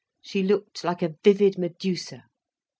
She 0.23 0.41
looked 0.41 0.83
like 0.83 1.03
a 1.03 1.13
vivid 1.23 1.59
Medusa. 1.59 2.25